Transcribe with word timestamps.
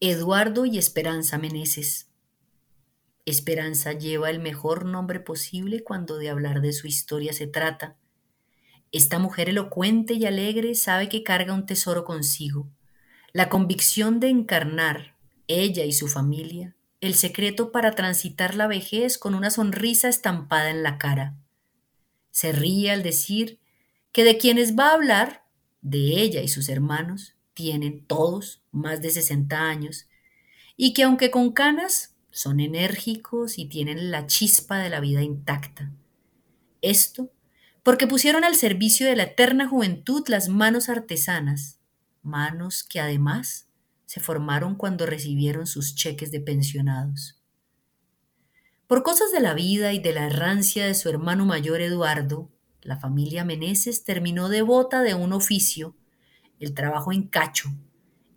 Eduardo 0.00 0.66
y 0.66 0.76
Esperanza 0.76 1.38
Meneses. 1.38 2.10
Esperanza 3.24 3.94
lleva 3.94 4.28
el 4.28 4.40
mejor 4.40 4.84
nombre 4.84 5.20
posible 5.20 5.82
cuando 5.82 6.18
de 6.18 6.28
hablar 6.28 6.60
de 6.60 6.74
su 6.74 6.86
historia 6.86 7.32
se 7.32 7.46
trata. 7.46 7.96
Esta 8.92 9.18
mujer 9.18 9.48
elocuente 9.48 10.12
y 10.12 10.26
alegre 10.26 10.74
sabe 10.74 11.08
que 11.08 11.22
carga 11.22 11.54
un 11.54 11.64
tesoro 11.64 12.04
consigo, 12.04 12.68
la 13.32 13.48
convicción 13.48 14.20
de 14.20 14.28
encarnar, 14.28 15.16
ella 15.48 15.86
y 15.86 15.92
su 15.92 16.08
familia, 16.08 16.76
el 17.00 17.14
secreto 17.14 17.72
para 17.72 17.92
transitar 17.92 18.54
la 18.54 18.66
vejez 18.66 19.16
con 19.16 19.34
una 19.34 19.50
sonrisa 19.50 20.10
estampada 20.10 20.68
en 20.68 20.82
la 20.82 20.98
cara. 20.98 21.38
Se 22.32 22.52
ríe 22.52 22.90
al 22.90 23.02
decir 23.02 23.60
que 24.12 24.24
de 24.24 24.36
quienes 24.36 24.78
va 24.78 24.90
a 24.90 24.94
hablar, 24.94 25.46
de 25.80 26.20
ella 26.20 26.42
y 26.42 26.48
sus 26.48 26.68
hermanos, 26.68 27.35
tienen 27.56 28.04
todos 28.06 28.62
más 28.70 29.00
de 29.00 29.10
60 29.10 29.58
años 29.58 30.06
y 30.76 30.92
que 30.92 31.04
aunque 31.04 31.30
con 31.30 31.52
canas 31.52 32.14
son 32.30 32.60
enérgicos 32.60 33.58
y 33.58 33.64
tienen 33.64 34.10
la 34.10 34.26
chispa 34.26 34.78
de 34.78 34.90
la 34.90 35.00
vida 35.00 35.22
intacta. 35.22 35.90
Esto 36.82 37.32
porque 37.82 38.06
pusieron 38.06 38.44
al 38.44 38.56
servicio 38.56 39.06
de 39.06 39.16
la 39.16 39.22
eterna 39.22 39.66
juventud 39.66 40.22
las 40.28 40.50
manos 40.50 40.90
artesanas, 40.90 41.80
manos 42.22 42.84
que 42.84 43.00
además 43.00 43.68
se 44.04 44.20
formaron 44.20 44.74
cuando 44.74 45.06
recibieron 45.06 45.66
sus 45.66 45.94
cheques 45.94 46.30
de 46.30 46.40
pensionados. 46.40 47.40
Por 48.86 49.02
cosas 49.02 49.32
de 49.32 49.40
la 49.40 49.54
vida 49.54 49.94
y 49.94 49.98
de 49.98 50.12
la 50.12 50.26
errancia 50.26 50.86
de 50.86 50.94
su 50.94 51.08
hermano 51.08 51.46
mayor 51.46 51.80
Eduardo, 51.80 52.50
la 52.82 52.98
familia 52.98 53.44
Meneses 53.44 54.04
terminó 54.04 54.50
devota 54.50 55.02
de 55.02 55.14
un 55.14 55.32
oficio 55.32 55.96
el 56.60 56.74
trabajo 56.74 57.12
en 57.12 57.24
cacho 57.24 57.70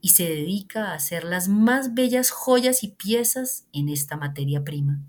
y 0.02 0.10
se 0.10 0.24
dedica 0.24 0.92
a 0.92 0.94
hacer 0.94 1.24
las 1.24 1.48
más 1.48 1.94
bellas 1.94 2.30
joyas 2.32 2.84
y 2.84 2.90
piezas 2.90 3.68
en 3.74 3.90
esta 3.90 4.18
materia 4.18 4.64
prima. 4.64 5.02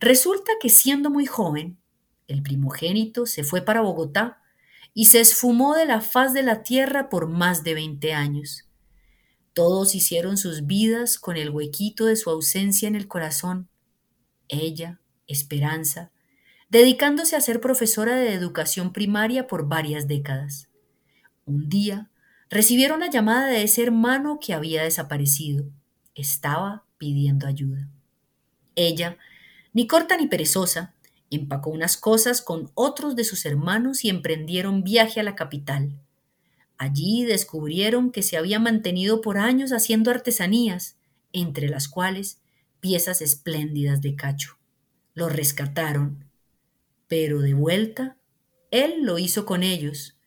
Resulta 0.00 0.52
que 0.60 0.68
siendo 0.68 1.10
muy 1.10 1.26
joven, 1.26 1.78
el 2.26 2.42
primogénito 2.42 3.26
se 3.26 3.42
fue 3.42 3.62
para 3.62 3.80
Bogotá 3.80 4.42
y 4.92 5.06
se 5.06 5.20
esfumó 5.20 5.74
de 5.74 5.86
la 5.86 6.00
faz 6.00 6.34
de 6.34 6.42
la 6.42 6.62
tierra 6.62 7.08
por 7.08 7.28
más 7.28 7.64
de 7.64 7.74
20 7.74 8.12
años. 8.12 8.68
Todos 9.54 9.94
hicieron 9.94 10.36
sus 10.36 10.66
vidas 10.66 11.18
con 11.18 11.36
el 11.36 11.50
huequito 11.50 12.04
de 12.04 12.16
su 12.16 12.30
ausencia 12.30 12.86
en 12.86 12.94
el 12.94 13.08
corazón. 13.08 13.68
Ella, 14.48 15.00
Esperanza, 15.26 16.12
dedicándose 16.68 17.36
a 17.36 17.40
ser 17.40 17.60
profesora 17.60 18.16
de 18.16 18.32
educación 18.34 18.92
primaria 18.92 19.46
por 19.46 19.68
varias 19.68 20.06
décadas. 20.06 20.67
Un 21.48 21.70
día 21.70 22.10
recibieron 22.50 23.00
la 23.00 23.08
llamada 23.08 23.46
de 23.46 23.62
ese 23.62 23.82
hermano 23.82 24.38
que 24.38 24.52
había 24.52 24.82
desaparecido. 24.82 25.64
Estaba 26.14 26.84
pidiendo 26.98 27.46
ayuda. 27.46 27.88
Ella, 28.76 29.16
ni 29.72 29.86
corta 29.86 30.18
ni 30.18 30.26
perezosa, 30.26 30.94
empacó 31.30 31.70
unas 31.70 31.96
cosas 31.96 32.42
con 32.42 32.70
otros 32.74 33.16
de 33.16 33.24
sus 33.24 33.46
hermanos 33.46 34.04
y 34.04 34.10
emprendieron 34.10 34.84
viaje 34.84 35.20
a 35.20 35.22
la 35.22 35.36
capital. 35.36 35.98
Allí 36.76 37.24
descubrieron 37.24 38.12
que 38.12 38.22
se 38.22 38.36
había 38.36 38.58
mantenido 38.58 39.22
por 39.22 39.38
años 39.38 39.72
haciendo 39.72 40.10
artesanías, 40.10 40.98
entre 41.32 41.70
las 41.70 41.88
cuales 41.88 42.42
piezas 42.80 43.22
espléndidas 43.22 44.02
de 44.02 44.16
cacho. 44.16 44.58
Lo 45.14 45.30
rescataron, 45.30 46.26
pero 47.06 47.40
de 47.40 47.54
vuelta, 47.54 48.18
él 48.70 49.02
lo 49.04 49.18
hizo 49.18 49.46
con 49.46 49.62
ellos 49.62 50.17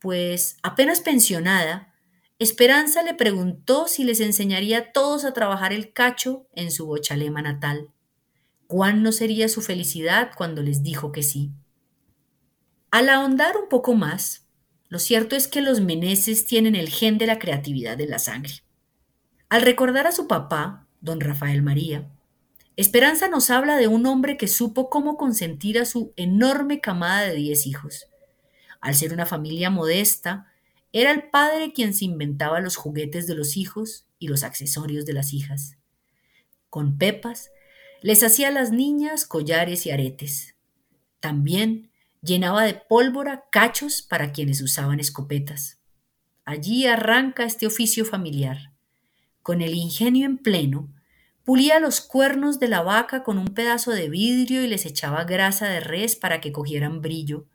pues 0.00 0.56
apenas 0.62 1.00
pensionada, 1.00 1.92
Esperanza 2.38 3.02
le 3.02 3.14
preguntó 3.14 3.88
si 3.88 4.04
les 4.04 4.20
enseñaría 4.20 4.78
a 4.78 4.92
todos 4.92 5.24
a 5.24 5.32
trabajar 5.32 5.72
el 5.72 5.94
cacho 5.94 6.46
en 6.54 6.70
su 6.70 6.86
bochalema 6.86 7.40
natal. 7.40 7.88
¿Cuán 8.66 9.02
no 9.02 9.10
sería 9.10 9.48
su 9.48 9.62
felicidad 9.62 10.32
cuando 10.36 10.62
les 10.62 10.82
dijo 10.82 11.12
que 11.12 11.22
sí? 11.22 11.50
Al 12.90 13.08
ahondar 13.08 13.56
un 13.56 13.70
poco 13.70 13.94
más, 13.94 14.46
lo 14.88 14.98
cierto 14.98 15.34
es 15.34 15.48
que 15.48 15.62
los 15.62 15.80
meneses 15.80 16.44
tienen 16.44 16.74
el 16.74 16.90
gen 16.90 17.16
de 17.16 17.26
la 17.26 17.38
creatividad 17.38 17.98
en 18.02 18.10
la 18.10 18.18
sangre. 18.18 18.52
Al 19.48 19.62
recordar 19.62 20.06
a 20.06 20.12
su 20.12 20.26
papá, 20.26 20.86
don 21.00 21.20
Rafael 21.20 21.62
María, 21.62 22.10
Esperanza 22.76 23.28
nos 23.28 23.48
habla 23.48 23.76
de 23.76 23.88
un 23.88 24.04
hombre 24.04 24.36
que 24.36 24.48
supo 24.48 24.90
cómo 24.90 25.16
consentir 25.16 25.78
a 25.78 25.86
su 25.86 26.12
enorme 26.16 26.82
camada 26.82 27.22
de 27.22 27.34
diez 27.34 27.66
hijos 27.66 28.06
al 28.80 28.94
ser 28.94 29.12
una 29.12 29.26
familia 29.26 29.70
modesta, 29.70 30.46
era 30.92 31.10
el 31.10 31.24
padre 31.30 31.72
quien 31.72 31.94
se 31.94 32.04
inventaba 32.04 32.60
los 32.60 32.76
juguetes 32.76 33.26
de 33.26 33.34
los 33.34 33.56
hijos 33.56 34.06
y 34.18 34.28
los 34.28 34.42
accesorios 34.42 35.04
de 35.04 35.12
las 35.12 35.32
hijas. 35.32 35.76
Con 36.70 36.98
pepas, 36.98 37.50
les 38.02 38.22
hacía 38.22 38.48
a 38.48 38.52
las 38.52 38.72
niñas 38.72 39.26
collares 39.26 39.86
y 39.86 39.90
aretes. 39.90 40.54
También 41.20 41.90
llenaba 42.22 42.64
de 42.64 42.74
pólvora 42.74 43.44
cachos 43.50 44.02
para 44.02 44.32
quienes 44.32 44.62
usaban 44.62 45.00
escopetas. 45.00 45.78
Allí 46.44 46.86
arranca 46.86 47.44
este 47.44 47.66
oficio 47.66 48.04
familiar. 48.04 48.72
Con 49.42 49.62
el 49.62 49.74
ingenio 49.74 50.26
en 50.26 50.38
pleno, 50.38 50.92
pulía 51.44 51.78
los 51.80 52.00
cuernos 52.00 52.58
de 52.58 52.68
la 52.68 52.82
vaca 52.82 53.22
con 53.22 53.38
un 53.38 53.48
pedazo 53.48 53.92
de 53.92 54.08
vidrio 54.08 54.62
y 54.64 54.68
les 54.68 54.86
echaba 54.86 55.24
grasa 55.24 55.68
de 55.68 55.80
res 55.80 56.16
para 56.16 56.40
que 56.40 56.52
cogieran 56.52 57.00
brillo, 57.00 57.46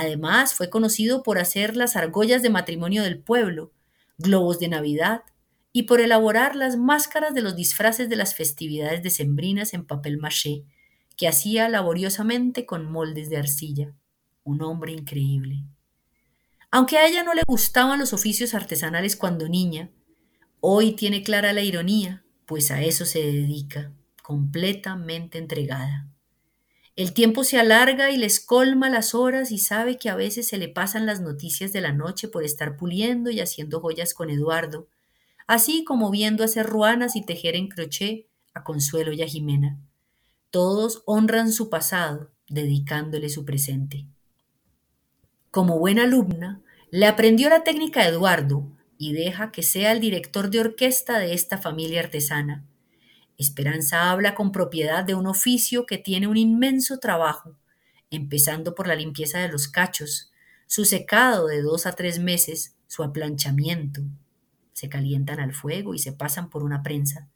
Además, 0.00 0.54
fue 0.54 0.70
conocido 0.70 1.24
por 1.24 1.40
hacer 1.40 1.74
las 1.74 1.96
argollas 1.96 2.40
de 2.40 2.50
matrimonio 2.50 3.02
del 3.02 3.18
pueblo, 3.18 3.72
globos 4.16 4.60
de 4.60 4.68
Navidad 4.68 5.22
y 5.72 5.82
por 5.82 6.00
elaborar 6.00 6.54
las 6.54 6.76
máscaras 6.76 7.34
de 7.34 7.42
los 7.42 7.56
disfraces 7.56 8.08
de 8.08 8.14
las 8.14 8.36
festividades 8.36 9.02
decembrinas 9.02 9.74
en 9.74 9.84
papel 9.84 10.18
maché, 10.18 10.62
que 11.16 11.26
hacía 11.26 11.68
laboriosamente 11.68 12.64
con 12.64 12.88
moldes 12.88 13.28
de 13.28 13.38
arcilla. 13.38 13.92
Un 14.44 14.62
hombre 14.62 14.92
increíble. 14.92 15.64
Aunque 16.70 16.96
a 16.96 17.08
ella 17.08 17.24
no 17.24 17.34
le 17.34 17.42
gustaban 17.44 17.98
los 17.98 18.12
oficios 18.12 18.54
artesanales 18.54 19.16
cuando 19.16 19.48
niña, 19.48 19.90
hoy 20.60 20.92
tiene 20.92 21.24
clara 21.24 21.52
la 21.52 21.62
ironía, 21.62 22.24
pues 22.46 22.70
a 22.70 22.82
eso 22.84 23.04
se 23.04 23.18
dedica, 23.18 23.92
completamente 24.22 25.38
entregada. 25.38 26.06
El 26.98 27.12
tiempo 27.12 27.44
se 27.44 27.60
alarga 27.60 28.10
y 28.10 28.16
les 28.16 28.40
colma 28.40 28.90
las 28.90 29.14
horas 29.14 29.52
y 29.52 29.58
sabe 29.58 29.98
que 29.98 30.08
a 30.08 30.16
veces 30.16 30.48
se 30.48 30.58
le 30.58 30.66
pasan 30.66 31.06
las 31.06 31.20
noticias 31.20 31.72
de 31.72 31.80
la 31.80 31.92
noche 31.92 32.26
por 32.26 32.42
estar 32.42 32.76
puliendo 32.76 33.30
y 33.30 33.38
haciendo 33.38 33.78
joyas 33.78 34.14
con 34.14 34.30
Eduardo, 34.30 34.88
así 35.46 35.84
como 35.84 36.10
viendo 36.10 36.42
hacer 36.42 36.66
ruanas 36.66 37.14
y 37.14 37.22
tejer 37.24 37.54
en 37.54 37.68
crochet 37.68 38.26
a 38.52 38.64
Consuelo 38.64 39.12
y 39.12 39.22
a 39.22 39.28
Jimena. 39.28 39.78
Todos 40.50 41.04
honran 41.06 41.52
su 41.52 41.70
pasado, 41.70 42.32
dedicándole 42.48 43.28
su 43.28 43.44
presente. 43.44 44.04
Como 45.52 45.78
buena 45.78 46.02
alumna, 46.02 46.62
le 46.90 47.06
aprendió 47.06 47.48
la 47.48 47.62
técnica 47.62 48.00
a 48.00 48.08
Eduardo 48.08 48.72
y 48.98 49.12
deja 49.12 49.52
que 49.52 49.62
sea 49.62 49.92
el 49.92 50.00
director 50.00 50.50
de 50.50 50.58
orquesta 50.58 51.20
de 51.20 51.32
esta 51.32 51.58
familia 51.58 52.00
artesana. 52.00 52.64
Esperanza 53.38 54.10
habla 54.10 54.34
con 54.34 54.50
propiedad 54.50 55.04
de 55.04 55.14
un 55.14 55.28
oficio 55.28 55.86
que 55.86 55.96
tiene 55.96 56.26
un 56.26 56.36
inmenso 56.36 56.98
trabajo, 56.98 57.56
empezando 58.10 58.74
por 58.74 58.88
la 58.88 58.96
limpieza 58.96 59.38
de 59.38 59.48
los 59.48 59.68
cachos, 59.68 60.32
su 60.66 60.84
secado 60.84 61.46
de 61.46 61.62
dos 61.62 61.86
a 61.86 61.92
tres 61.92 62.18
meses, 62.18 62.74
su 62.88 63.04
aplanchamiento. 63.04 64.02
Se 64.72 64.88
calientan 64.88 65.38
al 65.38 65.54
fuego 65.54 65.94
y 65.94 66.00
se 66.00 66.12
pasan 66.12 66.50
por 66.50 66.64
una 66.64 66.82
prensa. 66.82 67.28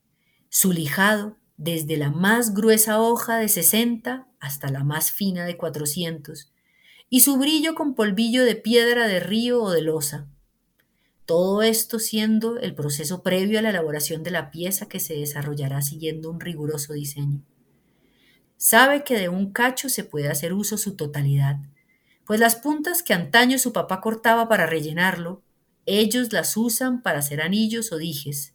Su 0.48 0.72
lijado, 0.72 1.38
desde 1.56 1.96
la 1.96 2.10
más 2.10 2.52
gruesa 2.52 3.00
hoja 3.00 3.36
de 3.36 3.48
60 3.48 4.26
hasta 4.40 4.70
la 4.72 4.82
más 4.82 5.12
fina 5.12 5.44
de 5.44 5.56
400, 5.56 6.52
y 7.10 7.20
su 7.20 7.36
brillo 7.36 7.76
con 7.76 7.94
polvillo 7.94 8.44
de 8.44 8.56
piedra 8.56 9.06
de 9.06 9.20
río 9.20 9.62
o 9.62 9.70
de 9.70 9.82
losa. 9.82 10.26
Todo 11.24 11.62
esto 11.62 11.98
siendo 11.98 12.58
el 12.58 12.74
proceso 12.74 13.22
previo 13.22 13.58
a 13.58 13.62
la 13.62 13.70
elaboración 13.70 14.22
de 14.22 14.32
la 14.32 14.50
pieza 14.50 14.88
que 14.88 15.00
se 15.00 15.14
desarrollará 15.14 15.80
siguiendo 15.80 16.30
un 16.30 16.40
riguroso 16.40 16.92
diseño. 16.92 17.42
Sabe 18.56 19.04
que 19.04 19.18
de 19.18 19.28
un 19.28 19.52
cacho 19.52 19.88
se 19.88 20.04
puede 20.04 20.28
hacer 20.28 20.52
uso 20.52 20.76
su 20.76 20.96
totalidad, 20.96 21.56
pues 22.24 22.40
las 22.40 22.56
puntas 22.56 23.02
que 23.02 23.14
antaño 23.14 23.58
su 23.58 23.72
papá 23.72 24.00
cortaba 24.00 24.48
para 24.48 24.66
rellenarlo, 24.66 25.42
ellos 25.86 26.32
las 26.32 26.56
usan 26.56 27.02
para 27.02 27.18
hacer 27.18 27.40
anillos 27.40 27.92
o 27.92 27.98
dijes. 27.98 28.54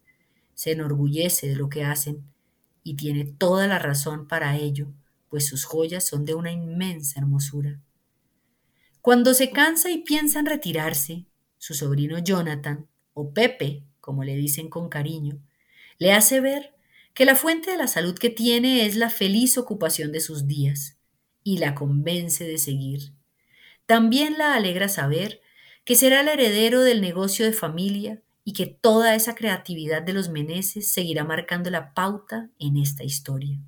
Se 0.54 0.72
enorgullece 0.72 1.48
de 1.48 1.56
lo 1.56 1.70
que 1.70 1.84
hacen 1.84 2.24
y 2.84 2.96
tiene 2.96 3.26
toda 3.26 3.68
la 3.68 3.80
razón 3.80 4.28
para 4.28 4.58
ello, 4.58 4.88
pues 5.30 5.46
sus 5.46 5.66
joyas 5.66 6.06
son 6.06 6.26
de 6.26 6.36
una 6.36 6.52
inmensa 6.52 7.20
hermosura. 7.20 7.82
Cuando 9.02 9.34
se 9.34 9.52
cansa 9.52 9.90
y 9.90 10.00
piensa 10.00 10.40
en 10.40 10.46
retirarse, 10.46 11.26
su 11.58 11.74
sobrino 11.74 12.20
Jonathan, 12.20 12.88
o 13.14 13.34
Pepe, 13.34 13.84
como 14.00 14.24
le 14.24 14.36
dicen 14.36 14.70
con 14.70 14.90
cariño, 14.90 15.40
le 15.98 16.14
hace 16.14 16.40
ver 16.40 16.74
que 17.14 17.26
la 17.26 17.36
fuente 17.36 17.72
de 17.72 17.78
la 17.78 17.88
salud 17.88 18.18
que 18.18 18.30
tiene 18.30 18.86
es 18.86 18.96
la 18.96 19.10
feliz 19.10 19.58
ocupación 19.58 20.12
de 20.12 20.20
sus 20.20 20.48
días, 20.48 20.98
y 21.44 21.60
la 21.60 21.76
convence 21.76 22.44
de 22.44 22.58
seguir. 22.58 23.14
También 23.86 24.38
la 24.38 24.54
alegra 24.54 24.90
saber 24.90 25.42
que 25.86 25.96
será 25.96 26.20
el 26.20 26.28
heredero 26.28 26.82
del 26.82 27.00
negocio 27.00 27.46
de 27.46 27.54
familia 27.54 28.22
y 28.44 28.52
que 28.52 28.66
toda 28.66 29.16
esa 29.16 29.34
creatividad 29.34 30.02
de 30.02 30.12
los 30.12 30.28
Meneses 30.28 30.92
seguirá 30.92 31.24
marcando 31.24 31.70
la 31.70 31.94
pauta 31.94 32.50
en 32.60 32.76
esta 32.76 33.06
historia. 33.06 33.60